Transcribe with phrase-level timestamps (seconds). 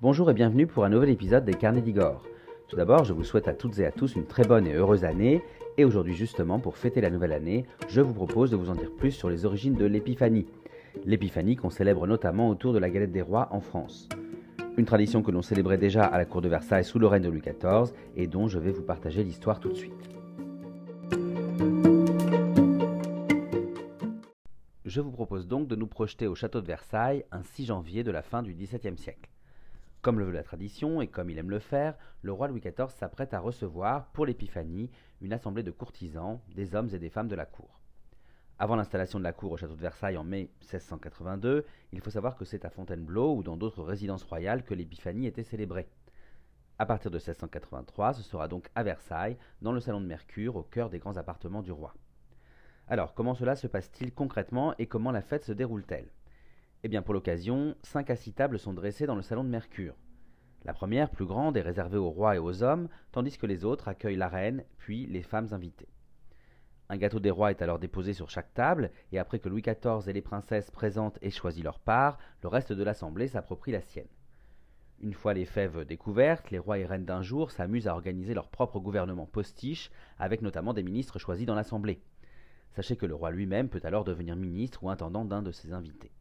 [0.00, 2.22] Bonjour et bienvenue pour un nouvel épisode des Carnets d'Igor.
[2.68, 5.04] Tout d'abord, je vous souhaite à toutes et à tous une très bonne et heureuse
[5.04, 5.42] année.
[5.76, 8.92] Et aujourd'hui, justement, pour fêter la nouvelle année, je vous propose de vous en dire
[8.92, 10.46] plus sur les origines de l'épiphanie.
[11.04, 14.08] L'épiphanie qu'on célèbre notamment autour de la galette des rois en France.
[14.76, 17.28] Une tradition que l'on célébrait déjà à la cour de Versailles sous le règne de
[17.28, 20.10] Louis XIV et dont je vais vous partager l'histoire tout de suite.
[24.84, 28.12] Je vous propose donc de nous projeter au château de Versailles un 6 janvier de
[28.12, 29.28] la fin du XVIIe siècle.
[30.00, 32.90] Comme le veut la tradition et comme il aime le faire, le roi Louis XIV
[32.90, 34.90] s'apprête à recevoir, pour l'épiphanie,
[35.20, 37.80] une assemblée de courtisans, des hommes et des femmes de la cour.
[38.60, 42.36] Avant l'installation de la cour au château de Versailles en mai 1682, il faut savoir
[42.36, 45.88] que c'est à Fontainebleau ou dans d'autres résidences royales que l'épiphanie était célébrée.
[46.78, 50.62] À partir de 1683, ce sera donc à Versailles, dans le salon de Mercure, au
[50.62, 51.94] cœur des grands appartements du roi.
[52.86, 56.08] Alors, comment cela se passe-t-il concrètement et comment la fête se déroule-t-elle?
[56.84, 59.96] Eh bien, pour l'occasion, cinq à six tables sont dressées dans le salon de Mercure.
[60.64, 63.88] La première, plus grande, est réservée aux rois et aux hommes, tandis que les autres
[63.88, 65.88] accueillent la reine, puis les femmes invitées.
[66.88, 70.08] Un gâteau des rois est alors déposé sur chaque table, et après que Louis XIV
[70.08, 74.06] et les princesses présentes aient choisi leur part, le reste de l'assemblée s'approprie la sienne.
[75.00, 78.48] Une fois les fèves découvertes, les rois et reines d'un jour s'amusent à organiser leur
[78.48, 82.00] propre gouvernement postiche, avec notamment des ministres choisis dans l'assemblée.
[82.70, 86.12] Sachez que le roi lui-même peut alors devenir ministre ou intendant d'un de ses invités.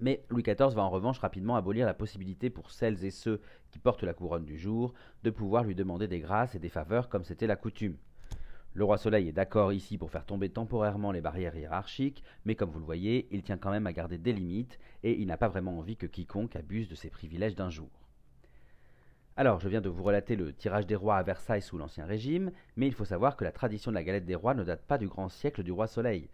[0.00, 3.78] Mais Louis XIV va en revanche rapidement abolir la possibilité pour celles et ceux qui
[3.78, 7.24] portent la couronne du jour de pouvoir lui demander des grâces et des faveurs comme
[7.24, 7.96] c'était la coutume.
[8.72, 12.70] Le roi Soleil est d'accord ici pour faire tomber temporairement les barrières hiérarchiques, mais comme
[12.70, 15.48] vous le voyez, il tient quand même à garder des limites et il n'a pas
[15.48, 17.90] vraiment envie que quiconque abuse de ses privilèges d'un jour.
[19.36, 22.52] Alors, je viens de vous relater le tirage des rois à Versailles sous l'Ancien Régime,
[22.76, 24.98] mais il faut savoir que la tradition de la galette des rois ne date pas
[24.98, 26.30] du grand siècle du roi Soleil.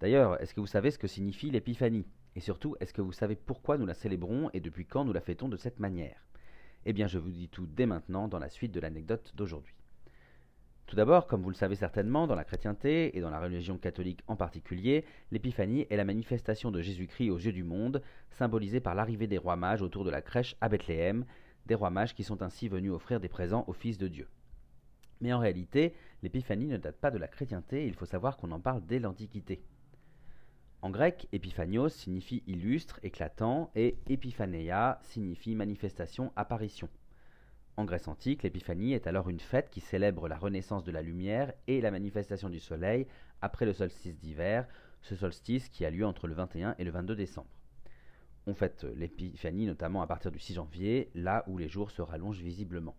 [0.00, 2.06] D'ailleurs, est-ce que vous savez ce que signifie l'épiphanie?
[2.36, 5.22] Et surtout, est-ce que vous savez pourquoi nous la célébrons et depuis quand nous la
[5.22, 6.28] fêtons de cette manière?
[6.84, 9.74] Eh bien, je vous dis tout dès maintenant dans la suite de l'anecdote d'aujourd'hui.
[10.86, 14.22] Tout d'abord, comme vous le savez certainement, dans la chrétienté et dans la religion catholique
[14.28, 19.26] en particulier, l'épiphanie est la manifestation de Jésus-Christ aux yeux du monde, symbolisée par l'arrivée
[19.26, 21.24] des rois mages autour de la crèche à Bethléem,
[21.64, 24.28] des rois mages qui sont ainsi venus offrir des présents au Fils de Dieu.
[25.22, 28.60] Mais en réalité, l'épiphanie ne date pas de la chrétienté, il faut savoir qu'on en
[28.60, 29.62] parle dès l'Antiquité.
[30.86, 36.88] En grec, épiphanios signifie illustre, éclatant, et epiphaneia signifie manifestation, apparition.
[37.76, 41.52] En Grèce antique, l'épiphanie est alors une fête qui célèbre la renaissance de la lumière
[41.66, 43.08] et la manifestation du soleil
[43.42, 44.68] après le solstice d'hiver,
[45.02, 47.50] ce solstice qui a lieu entre le 21 et le 22 décembre.
[48.46, 52.42] On fête l'épiphanie notamment à partir du 6 janvier, là où les jours se rallongent
[52.42, 52.94] visiblement.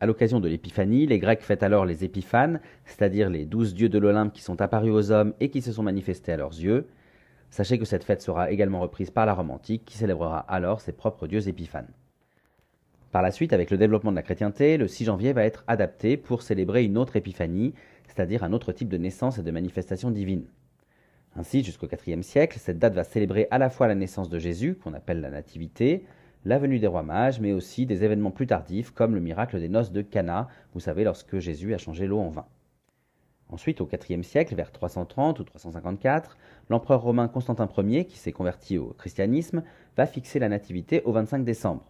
[0.00, 3.98] À l'occasion de l'épiphanie, les Grecs fêtent alors les épiphanes, c'est-à-dire les douze dieux de
[3.98, 6.88] l'Olympe qui sont apparus aux hommes et qui se sont manifestés à leurs yeux.
[7.54, 10.90] Sachez que cette fête sera également reprise par la Rome antique, qui célébrera alors ses
[10.90, 11.92] propres dieux épiphanes.
[13.12, 16.16] Par la suite, avec le développement de la chrétienté, le 6 janvier va être adapté
[16.16, 17.72] pour célébrer une autre épiphanie,
[18.08, 20.46] c'est-à-dire un autre type de naissance et de manifestation divine.
[21.36, 24.74] Ainsi, jusqu'au IVe siècle, cette date va célébrer à la fois la naissance de Jésus,
[24.74, 26.06] qu'on appelle la Nativité,
[26.44, 29.68] la venue des rois mages, mais aussi des événements plus tardifs, comme le miracle des
[29.68, 32.46] noces de Cana, vous savez, lorsque Jésus a changé l'eau en vin.
[33.48, 36.36] Ensuite, au IVe siècle, vers 330 ou 354,
[36.70, 39.62] l'empereur romain Constantin Ier, qui s'est converti au christianisme,
[39.96, 41.84] va fixer la Nativité au 25 décembre.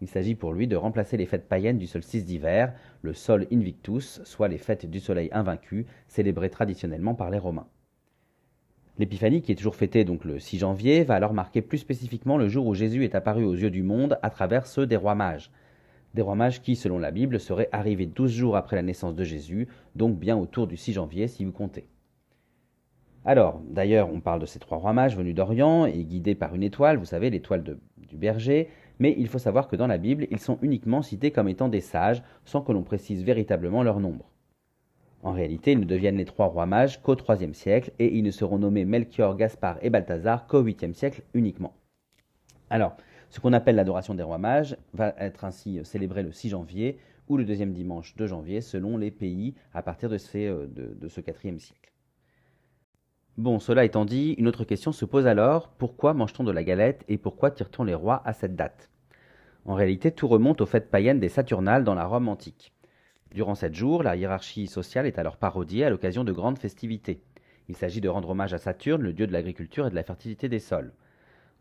[0.00, 4.20] Il s'agit pour lui de remplacer les fêtes païennes du solstice d'hiver, le Sol Invictus,
[4.24, 7.68] soit les fêtes du soleil invaincu, célébrées traditionnellement par les Romains.
[8.98, 12.48] L'épiphanie, qui est toujours fêtée donc le 6 janvier, va alors marquer plus spécifiquement le
[12.48, 15.50] jour où Jésus est apparu aux yeux du monde à travers ceux des rois mages.
[16.14, 19.24] Des rois mages qui, selon la Bible, seraient arrivés douze jours après la naissance de
[19.24, 21.86] Jésus, donc bien autour du 6 janvier si vous comptez.
[23.24, 26.62] Alors, d'ailleurs, on parle de ces trois rois mages venus d'Orient et guidés par une
[26.62, 27.64] étoile, vous savez, l'étoile
[27.96, 31.48] du berger, mais il faut savoir que dans la Bible, ils sont uniquement cités comme
[31.48, 34.30] étant des sages, sans que l'on précise véritablement leur nombre.
[35.22, 38.30] En réalité, ils ne deviennent les trois rois mages qu'au IIIe siècle et ils ne
[38.30, 41.72] seront nommés Melchior, Gaspard et Balthazar qu'au 8e siècle uniquement.
[42.68, 42.94] Alors,
[43.34, 47.36] ce qu'on appelle l'adoration des rois mages va être ainsi célébré le 6 janvier ou
[47.36, 51.58] le deuxième dimanche de janvier selon les pays à partir de, euh, de, ce IVe
[51.58, 51.92] siècle.
[53.36, 57.04] Bon, cela étant dit, une autre question se pose alors, pourquoi mange-t-on de la galette
[57.08, 58.88] et pourquoi tire-t-on les rois à cette date?
[59.64, 62.72] En réalité, tout remonte aux fêtes païennes des Saturnales dans la Rome antique.
[63.32, 67.20] Durant sept jours, la hiérarchie sociale est alors parodiée à l'occasion de grandes festivités.
[67.68, 70.48] Il s'agit de rendre hommage à Saturne, le dieu de l'agriculture et de la fertilité
[70.48, 70.92] des sols.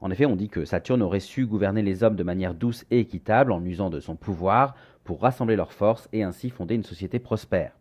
[0.03, 2.99] En effet, on dit que Saturne aurait su gouverner les hommes de manière douce et
[2.99, 7.19] équitable en usant de son pouvoir pour rassembler leurs forces et ainsi fonder une société
[7.19, 7.71] prospère.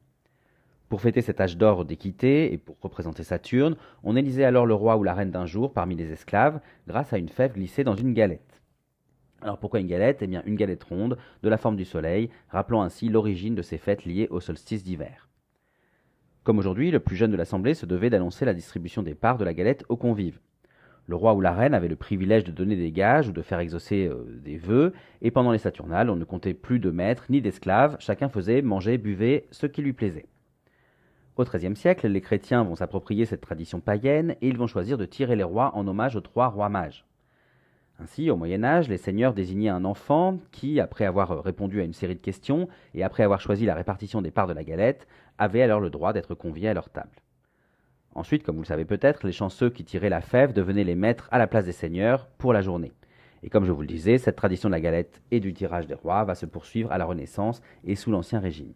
[0.88, 3.74] Pour fêter cet âge d'or d'équité et pour représenter Saturne,
[4.04, 7.18] on élisait alors le roi ou la reine d'un jour parmi les esclaves grâce à
[7.18, 8.62] une fève glissée dans une galette.
[9.40, 10.22] Alors pourquoi une galette?
[10.22, 13.78] Eh bien une galette ronde, de la forme du soleil, rappelant ainsi l'origine de ces
[13.78, 15.28] fêtes liées au solstice d'hiver.
[16.44, 19.44] Comme aujourd'hui, le plus jeune de l'Assemblée se devait d'annoncer la distribution des parts de
[19.44, 20.38] la galette aux convives.
[21.06, 23.58] Le roi ou la reine avait le privilège de donner des gages ou de faire
[23.58, 27.40] exaucer euh, des vœux, et pendant les Saturnales, on ne comptait plus de maîtres ni
[27.40, 30.26] d'esclaves, chacun faisait, manger, buvait ce qui lui plaisait.
[31.36, 35.06] Au XIIIe siècle, les chrétiens vont s'approprier cette tradition païenne et ils vont choisir de
[35.06, 37.06] tirer les rois en hommage aux trois rois mages.
[37.98, 41.92] Ainsi, au Moyen Âge, les seigneurs désignaient un enfant qui, après avoir répondu à une
[41.92, 45.06] série de questions et après avoir choisi la répartition des parts de la galette,
[45.38, 47.22] avait alors le droit d'être convié à leur table.
[48.14, 51.28] Ensuite, comme vous le savez peut-être, les chanceux qui tiraient la fève devenaient les maîtres
[51.30, 52.92] à la place des seigneurs pour la journée.
[53.42, 55.94] Et comme je vous le disais, cette tradition de la galette et du tirage des
[55.94, 58.74] rois va se poursuivre à la Renaissance et sous l'Ancien Régime.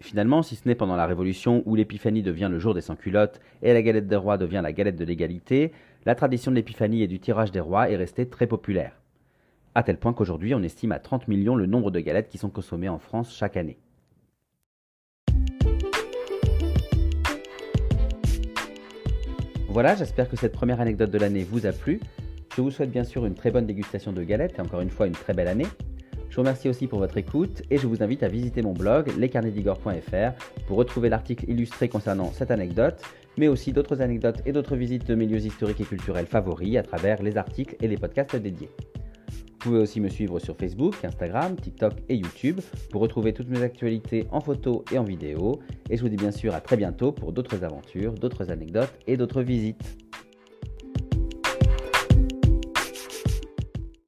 [0.00, 3.72] Finalement, si ce n'est pendant la Révolution où l'Épiphanie devient le jour des sans-culottes et
[3.72, 5.72] la galette des rois devient la galette de l'égalité,
[6.04, 9.00] la tradition de l'Épiphanie et du tirage des rois est restée très populaire.
[9.74, 12.50] À tel point qu'aujourd'hui, on estime à 30 millions le nombre de galettes qui sont
[12.50, 13.78] consommées en France chaque année.
[19.76, 22.00] Voilà, j'espère que cette première anecdote de l'année vous a plu.
[22.56, 25.06] Je vous souhaite bien sûr une très bonne dégustation de galettes et encore une fois
[25.06, 25.66] une très belle année.
[26.30, 29.12] Je vous remercie aussi pour votre écoute et je vous invite à visiter mon blog
[29.18, 33.02] lescarnetsdigor.fr pour retrouver l'article illustré concernant cette anecdote,
[33.36, 36.82] mais aussi d'autres anecdotes et d'autres visites de mes lieux historiques et culturels favoris à
[36.82, 38.70] travers les articles et les podcasts dédiés.
[39.56, 42.60] Vous pouvez aussi me suivre sur Facebook, Instagram, TikTok et YouTube
[42.90, 45.60] pour retrouver toutes mes actualités en photo et en vidéo.
[45.88, 49.16] Et je vous dis bien sûr à très bientôt pour d'autres aventures, d'autres anecdotes et
[49.16, 50.05] d'autres visites.